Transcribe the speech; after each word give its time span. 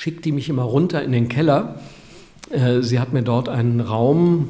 schickt 0.00 0.24
die 0.24 0.32
mich 0.32 0.48
immer 0.48 0.62
runter 0.62 1.02
in 1.02 1.12
den 1.12 1.28
Keller. 1.28 1.74
Äh, 2.48 2.80
sie 2.80 2.98
hat 2.98 3.12
mir 3.12 3.20
dort 3.20 3.50
einen 3.50 3.80
Raum 3.80 4.48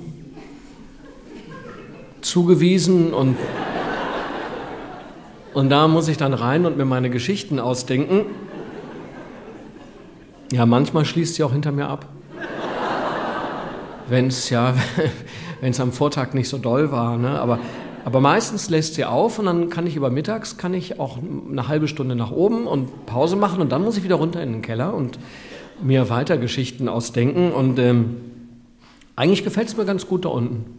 zugewiesen 2.21 3.13
und, 3.13 3.37
und 5.53 5.69
da 5.71 5.89
muss 5.89 6.07
ich 6.07 6.19
dann 6.19 6.35
rein 6.35 6.67
und 6.67 6.77
mir 6.77 6.85
meine 6.85 7.11
Geschichten 7.11 7.59
ausdenken. 7.59 8.27
Ja, 10.53 10.67
manchmal 10.67 11.05
schließt 11.05 11.35
sie 11.35 11.43
auch 11.43 11.51
hinter 11.51 11.73
mir 11.73 11.89
ab. 11.89 12.07
Wenn 14.09 14.29
es 14.29 14.51
ja, 14.51 14.75
wenn 15.61 15.73
es 15.73 15.81
am 15.81 15.91
Vortag 15.91 16.33
nicht 16.33 16.49
so 16.49 16.59
doll 16.59 16.93
war, 16.93 17.19
ne? 17.19 17.41
aber 17.41 17.59
aber 18.05 18.21
meistens 18.21 18.71
lässt 18.71 18.95
sie 18.95 19.05
auf 19.05 19.39
und 19.39 19.47
dann 19.47 19.69
kann 19.69 19.87
ich 19.87 19.97
über 19.97 20.11
mittags 20.11 20.57
kann 20.57 20.75
ich 20.75 20.99
auch 20.99 21.19
eine 21.51 21.69
halbe 21.69 21.89
Stunde 21.89 22.15
nach 22.15 22.31
oben 22.31 22.67
und 22.67 23.07
Pause 23.07 23.37
machen 23.37 23.61
und 23.61 23.71
dann 23.73 23.83
muss 23.83 23.97
ich 23.97 24.05
wieder 24.05 24.17
runter 24.17 24.43
in 24.43 24.53
den 24.53 24.63
Keller 24.63 24.95
und 24.95 25.19
mir 25.83 26.09
weiter 26.11 26.37
Geschichten 26.37 26.89
ausdenken. 26.89 27.53
Und 27.53 27.79
ähm, 27.79 28.17
eigentlich 29.17 29.45
gefällt 29.45 29.69
es 29.69 29.77
mir 29.77 29.85
ganz 29.85 30.07
gut 30.07 30.25
da 30.25 30.31
unten. 30.31 30.79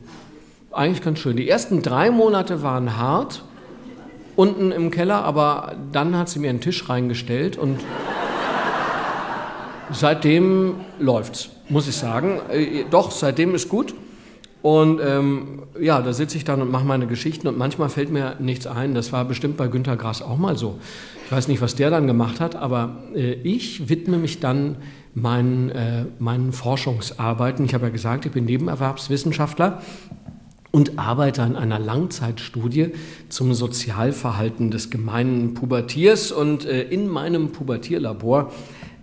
Eigentlich 0.72 1.04
ganz 1.04 1.20
schön. 1.20 1.36
Die 1.36 1.50
ersten 1.50 1.82
drei 1.82 2.12
Monate 2.12 2.64
waren 2.64 2.98
hart 2.98 3.44
unten 4.36 4.72
im 4.72 4.92
Keller, 4.92 5.24
aber 5.24 5.76
dann 5.92 6.18
hat 6.18 6.30
sie 6.30 6.40
mir 6.40 6.50
einen 6.50 6.62
Tisch 6.62 6.88
reingestellt 6.90 7.58
und 7.58 7.80
seitdem 9.92 10.76
läuft's, 11.00 11.50
muss 11.70 11.88
ich 11.88 11.96
sagen. 11.96 12.40
Äh, 12.50 12.86
doch, 12.90 13.12
seitdem 13.12 13.54
ist 13.54 13.70
gut. 13.70 13.94
Und 14.62 15.00
ähm, 15.04 15.64
ja, 15.80 16.02
da 16.02 16.14
sitze 16.14 16.38
ich 16.38 16.44
dann 16.44 16.62
und 16.62 16.70
mache 16.70 16.86
meine 16.86 17.08
Geschichten 17.08 17.48
und 17.48 17.58
manchmal 17.58 17.90
fällt 17.90 18.12
mir 18.12 18.36
nichts 18.40 18.68
ein. 18.68 18.94
Das 18.94 19.12
war 19.12 19.26
bestimmt 19.26 19.58
bei 19.58 19.68
Günter 19.68 19.98
Grass 19.98 20.22
auch 20.22 20.38
mal 20.38 20.56
so. 20.56 20.80
Ich 21.26 21.32
weiß 21.32 21.48
nicht, 21.48 21.62
was 21.62 21.76
der 21.76 21.90
dann 21.90 22.06
gemacht 22.06 22.40
hat, 22.40 22.56
aber 22.56 22.98
äh, 23.16 23.34
ich 23.34 23.90
widme 23.90 24.18
mich 24.18 24.40
dann 24.40 24.78
meinen, 25.16 25.70
äh, 25.70 26.06
meinen 26.20 26.52
Forschungsarbeiten. 26.52 27.66
Ich 27.66 27.74
habe 27.74 27.86
ja 27.86 27.92
gesagt, 27.92 28.26
ich 28.26 28.32
bin 28.32 28.46
Nebenerwerbswissenschaftler 28.46 29.82
und 30.72 31.00
arbeite 31.00 31.44
an 31.44 31.56
einer 31.56 31.80
Langzeitstudie 31.80 32.92
zum 33.30 33.54
Sozialverhalten 33.54 34.72
des 34.72 34.90
gemeinen 34.90 35.54
Pubertiers. 35.54 36.32
Und 36.32 36.66
äh, 36.66 36.84
in 36.84 37.08
meinem 37.08 37.52
Pubertierlabor 37.52 38.52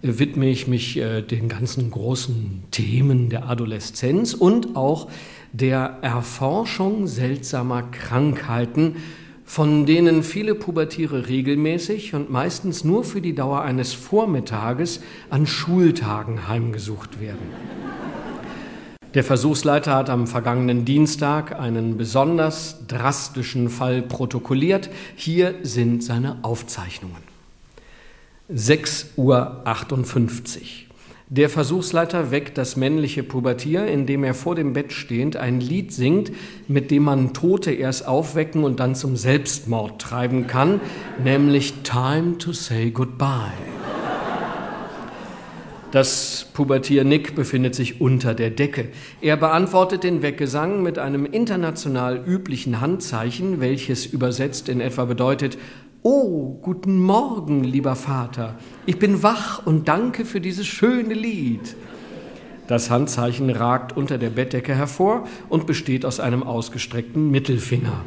widme 0.03 0.49
ich 0.49 0.69
mich 0.69 0.97
äh, 0.97 1.23
den 1.23 1.49
ganzen 1.49 1.91
großen 1.91 2.65
Themen 2.71 3.29
der 3.29 3.49
Adoleszenz 3.49 4.35
und 4.35 4.77
auch 4.77 5.09
der 5.53 5.99
Erforschung 6.03 7.07
seltsamer 7.07 7.83
Krankheiten, 7.83 8.97
von 9.45 9.87
denen 9.87 10.23
viele 10.23 10.55
Pubertiere 10.55 11.29
regelmäßig 11.29 12.15
und 12.15 12.31
meistens 12.31 12.85
nur 12.85 13.03
für 13.03 13.23
die 13.23 13.35
Dauer 13.35 13.63
eines 13.63 13.95
Vormittages 13.95 15.01
an 15.31 15.47
Schultagen 15.47 16.49
heimgesucht 16.49 17.21
werden. 17.21 17.49
Der 19.15 19.25
Versuchsleiter 19.25 19.95
hat 19.95 20.11
am 20.11 20.27
vergangenen 20.27 20.85
Dienstag 20.85 21.59
einen 21.59 21.97
besonders 21.97 22.87
drastischen 22.87 23.71
Fall 23.71 24.03
protokolliert. 24.03 24.91
Hier 25.17 25.55
sind 25.63 26.05
seine 26.05 26.37
Aufzeichnungen. 26.43 27.28
6.58 28.51 29.17
Uhr. 29.17 29.63
Der 31.29 31.51
Versuchsleiter 31.51 32.31
weckt 32.31 32.57
das 32.57 32.77
männliche 32.77 33.23
Pubertier, 33.23 33.87
indem 33.87 34.25
er 34.25 34.33
vor 34.33 34.55
dem 34.55 34.73
Bett 34.73 34.93
stehend 34.93 35.37
ein 35.37 35.61
Lied 35.61 35.93
singt, 35.93 36.33
mit 36.67 36.91
dem 36.91 37.03
man 37.03 37.35
Tote 37.35 37.71
erst 37.73 38.09
aufwecken 38.09 38.65
und 38.65 38.81
dann 38.81 38.95
zum 38.95 39.17
Selbstmord 39.17 40.01
treiben 40.01 40.47
kann, 40.47 40.81
nämlich 41.23 41.75
Time 41.83 42.39
to 42.39 42.55
Say 42.55 42.91
Goodbye. 42.91 43.53
Das 45.91 46.47
Pubertier 46.53 47.05
Nick 47.05 47.35
befindet 47.35 47.75
sich 47.75 48.01
unter 48.01 48.35
der 48.35 48.51
Decke. 48.51 48.89
Er 49.23 49.37
beantwortet 49.37 50.05
den 50.05 50.21
Weggesang 50.21 50.83
mit 50.83 50.99
einem 50.99 51.25
international 51.25 52.23
üblichen 52.27 52.81
Handzeichen, 52.83 53.61
welches 53.61 54.05
übersetzt 54.05 54.69
in 54.69 54.83
etwa 54.83 55.07
bedeutet 55.07 55.57
Oh, 56.05 56.57
guten 56.63 57.03
Morgen, 57.03 57.64
lieber 57.64 57.97
Vater. 57.97 58.57
Ich 58.86 59.01
bin 59.01 59.25
wach 59.25 59.67
und 59.67 59.89
danke 59.89 60.25
für 60.25 60.41
dieses 60.41 60.64
schöne 60.64 61.13
Lied. 61.13 61.75
Das 62.69 62.89
Handzeichen 62.89 63.51
ragt 63.51 63.97
unter 63.97 64.17
der 64.17 64.31
Bettdecke 64.31 64.77
hervor 64.77 65.27
und 65.48 65.67
besteht 65.67 66.05
aus 66.05 66.20
einem 66.20 66.45
ausgestreckten 66.45 67.33
Mittelfinger. 67.33 68.05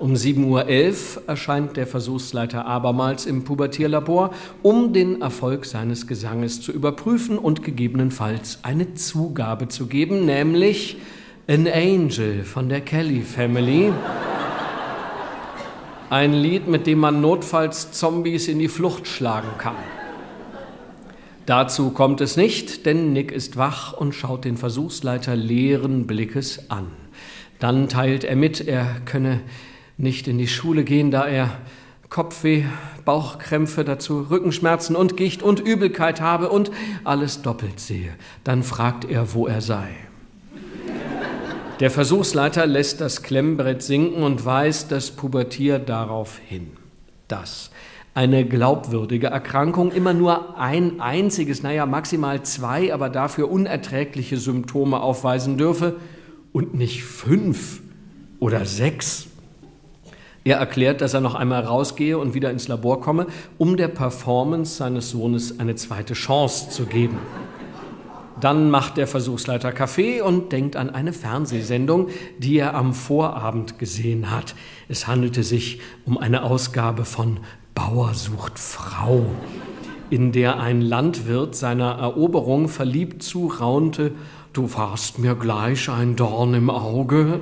Um 0.00 0.14
7.11 0.14 0.44
Uhr 0.44 1.28
erscheint 1.28 1.76
der 1.76 1.86
Versuchsleiter 1.86 2.66
abermals 2.66 3.24
im 3.24 3.44
Pubertierlabor, 3.44 4.32
um 4.62 4.92
den 4.92 5.22
Erfolg 5.22 5.66
seines 5.66 6.08
Gesanges 6.08 6.60
zu 6.60 6.72
überprüfen 6.72 7.38
und 7.38 7.62
gegebenenfalls 7.62 8.58
eine 8.64 8.94
Zugabe 8.94 9.68
zu 9.68 9.86
geben, 9.86 10.24
nämlich 10.24 10.96
An 11.46 11.68
Angel 11.68 12.42
von 12.42 12.68
der 12.68 12.80
Kelly 12.80 13.20
Family. 13.20 13.92
Ein 16.12 16.34
Lied, 16.34 16.68
mit 16.68 16.86
dem 16.86 16.98
man 16.98 17.22
notfalls 17.22 17.90
Zombies 17.92 18.46
in 18.46 18.58
die 18.58 18.68
Flucht 18.68 19.06
schlagen 19.06 19.48
kann. 19.56 19.76
Dazu 21.46 21.88
kommt 21.88 22.20
es 22.20 22.36
nicht, 22.36 22.84
denn 22.84 23.14
Nick 23.14 23.32
ist 23.32 23.56
wach 23.56 23.94
und 23.94 24.14
schaut 24.14 24.44
den 24.44 24.58
Versuchsleiter 24.58 25.34
leeren 25.36 26.06
Blickes 26.06 26.70
an. 26.70 26.88
Dann 27.60 27.88
teilt 27.88 28.24
er 28.24 28.36
mit, 28.36 28.60
er 28.60 29.00
könne 29.06 29.40
nicht 29.96 30.28
in 30.28 30.36
die 30.36 30.48
Schule 30.48 30.84
gehen, 30.84 31.10
da 31.10 31.26
er 31.26 31.56
Kopfweh, 32.10 32.64
Bauchkrämpfe 33.06 33.82
dazu, 33.82 34.26
Rückenschmerzen 34.28 34.94
und 34.94 35.16
Gicht 35.16 35.42
und 35.42 35.60
Übelkeit 35.60 36.20
habe 36.20 36.50
und 36.50 36.70
alles 37.04 37.40
doppelt 37.40 37.80
sehe. 37.80 38.12
Dann 38.44 38.62
fragt 38.62 39.06
er, 39.06 39.32
wo 39.32 39.46
er 39.46 39.62
sei. 39.62 39.88
Der 41.82 41.90
Versuchsleiter 41.90 42.64
lässt 42.64 43.00
das 43.00 43.24
Klemmbrett 43.24 43.82
sinken 43.82 44.22
und 44.22 44.44
weist 44.44 44.92
das 44.92 45.10
Pubertier 45.10 45.80
darauf 45.80 46.38
hin, 46.38 46.68
dass 47.26 47.72
eine 48.14 48.46
glaubwürdige 48.46 49.26
Erkrankung 49.26 49.90
immer 49.90 50.14
nur 50.14 50.56
ein 50.60 51.00
einziges, 51.00 51.64
naja 51.64 51.84
maximal 51.84 52.44
zwei, 52.44 52.94
aber 52.94 53.08
dafür 53.08 53.50
unerträgliche 53.50 54.36
Symptome 54.36 55.00
aufweisen 55.00 55.58
dürfe 55.58 55.96
und 56.52 56.72
nicht 56.72 57.02
fünf 57.02 57.80
oder 58.38 58.64
sechs. 58.64 59.26
Er 60.44 60.58
erklärt, 60.58 61.00
dass 61.00 61.14
er 61.14 61.20
noch 61.20 61.34
einmal 61.34 61.64
rausgehe 61.64 62.16
und 62.16 62.32
wieder 62.32 62.52
ins 62.52 62.68
Labor 62.68 63.00
komme, 63.00 63.26
um 63.58 63.76
der 63.76 63.88
Performance 63.88 64.76
seines 64.76 65.10
Sohnes 65.10 65.58
eine 65.58 65.74
zweite 65.74 66.14
Chance 66.14 66.70
zu 66.70 66.86
geben. 66.86 67.18
Dann 68.42 68.70
macht 68.70 68.96
der 68.96 69.06
Versuchsleiter 69.06 69.70
Kaffee 69.70 70.20
und 70.20 70.50
denkt 70.50 70.74
an 70.74 70.90
eine 70.90 71.12
Fernsehsendung, 71.12 72.08
die 72.38 72.58
er 72.58 72.74
am 72.74 72.92
Vorabend 72.92 73.78
gesehen 73.78 74.32
hat. 74.32 74.56
Es 74.88 75.06
handelte 75.06 75.44
sich 75.44 75.80
um 76.06 76.18
eine 76.18 76.42
Ausgabe 76.42 77.04
von 77.04 77.38
Bauer 77.72 78.14
sucht 78.14 78.58
Frau, 78.58 79.26
in 80.10 80.32
der 80.32 80.58
ein 80.58 80.80
Landwirt 80.80 81.54
seiner 81.54 81.92
Eroberung 81.92 82.68
verliebt 82.68 83.22
zuraunte, 83.22 84.10
du 84.52 84.74
warst 84.74 85.20
mir 85.20 85.36
gleich 85.36 85.88
ein 85.88 86.16
Dorn 86.16 86.54
im 86.54 86.68
Auge. 86.68 87.38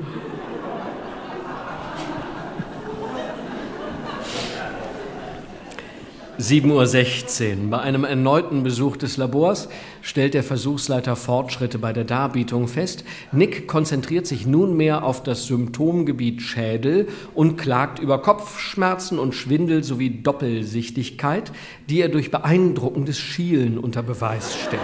7.16 6.41 7.65
Uhr. 7.65 7.71
Bei 7.71 7.81
einem 7.81 8.05
erneuten 8.05 8.63
Besuch 8.63 8.97
des 8.97 9.19
Labors 9.19 9.69
stellt 10.01 10.33
der 10.33 10.43
Versuchsleiter 10.43 11.15
Fortschritte 11.15 11.79
bei 11.79 11.93
der 11.93 12.05
Darbietung 12.05 12.67
fest. 12.67 13.05
Nick 13.31 13.69
konzentriert 13.69 14.27
sich 14.27 14.47
nunmehr 14.47 15.05
auf 15.05 15.23
das 15.23 15.45
Symptomgebiet 15.47 16.41
Schädel 16.41 17.09
und 17.35 17.59
klagt 17.59 17.99
über 17.99 18.23
Kopfschmerzen 18.23 19.19
und 19.19 19.35
Schwindel 19.35 19.85
sowie 19.85 20.23
Doppelsichtigkeit, 20.23 21.53
die 21.91 22.01
er 22.01 22.09
durch 22.09 22.31
beeindruckendes 22.31 23.19
Schielen 23.19 23.79
unter 23.79 24.03
Beweis 24.03 24.57
stellt. 24.57 24.81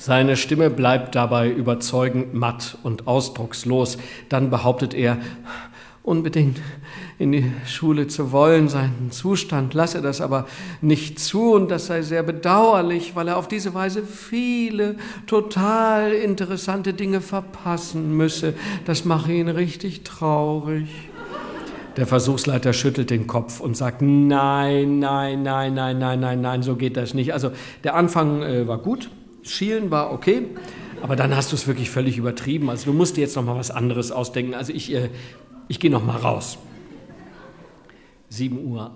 Seine 0.00 0.38
Stimme 0.38 0.70
bleibt 0.70 1.14
dabei 1.14 1.50
überzeugend 1.50 2.32
matt 2.32 2.78
und 2.82 3.06
ausdruckslos. 3.06 3.98
Dann 4.30 4.48
behauptet 4.48 4.94
er, 4.94 5.18
unbedingt 6.02 6.60
in 7.18 7.32
die 7.32 7.52
Schule 7.66 8.06
zu 8.06 8.32
wollen. 8.32 8.68
Seinen 8.68 9.10
Zustand 9.10 9.74
lasse 9.74 10.00
das 10.00 10.20
aber 10.20 10.46
nicht 10.80 11.18
zu 11.18 11.52
und 11.52 11.70
das 11.70 11.86
sei 11.86 12.02
sehr 12.02 12.22
bedauerlich, 12.22 13.14
weil 13.14 13.28
er 13.28 13.36
auf 13.36 13.48
diese 13.48 13.74
Weise 13.74 14.02
viele 14.02 14.96
total 15.26 16.12
interessante 16.12 16.94
Dinge 16.94 17.20
verpassen 17.20 18.16
müsse. 18.16 18.54
Das 18.86 19.04
mache 19.04 19.32
ihn 19.32 19.48
richtig 19.48 20.02
traurig. 20.02 20.88
Der 21.96 22.06
Versuchsleiter 22.06 22.72
schüttelt 22.72 23.10
den 23.10 23.26
Kopf 23.26 23.60
und 23.60 23.76
sagt, 23.76 24.00
nein, 24.00 25.00
nein, 25.00 25.42
nein, 25.42 25.74
nein, 25.74 25.98
nein, 25.98 26.20
nein, 26.20 26.40
nein, 26.40 26.62
so 26.62 26.76
geht 26.76 26.96
das 26.96 27.14
nicht. 27.14 27.34
Also 27.34 27.50
der 27.84 27.94
Anfang 27.94 28.42
äh, 28.42 28.66
war 28.66 28.78
gut, 28.78 29.10
Schielen 29.42 29.90
war 29.90 30.12
okay, 30.12 30.46
aber 31.02 31.16
dann 31.16 31.34
hast 31.34 31.52
du 31.52 31.56
es 31.56 31.66
wirklich 31.66 31.90
völlig 31.90 32.16
übertrieben. 32.16 32.70
Also 32.70 32.90
du 32.90 32.96
musst 32.96 33.16
dir 33.16 33.22
jetzt 33.22 33.36
noch 33.36 33.44
mal 33.44 33.56
was 33.56 33.70
anderes 33.70 34.12
ausdenken. 34.12 34.54
Also 34.54 34.72
ich, 34.72 34.94
äh, 34.94 35.08
ich 35.70 35.78
gehe 35.78 35.90
noch 35.90 36.04
mal 36.04 36.16
raus. 36.16 36.58
7.21 38.32 38.56
Uhr. 38.58 38.90